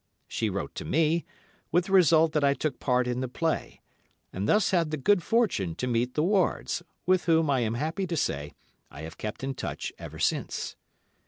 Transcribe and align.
She 0.27 0.49
wrote 0.49 0.73
to 0.73 0.83
me, 0.83 1.25
with 1.71 1.85
the 1.85 1.91
result 1.91 2.31
that 2.31 2.43
I 2.43 2.55
took 2.55 2.79
part 2.79 3.05
in 3.07 3.19
the 3.21 3.27
play, 3.27 3.81
and 4.33 4.49
thus 4.49 4.71
had 4.71 4.89
the 4.89 4.97
good 4.97 5.21
fortune 5.21 5.75
to 5.75 5.85
meet 5.85 6.15
the 6.15 6.23
Wards, 6.23 6.81
with 7.05 7.25
whom, 7.25 7.51
I 7.51 7.59
am 7.59 7.75
happy 7.75 8.07
to 8.07 8.17
say, 8.17 8.53
I 8.89 9.01
have 9.03 9.19
kept 9.19 9.43
in 9.43 9.53
touch 9.53 9.93
ever 9.99 10.17
since. 10.17 10.75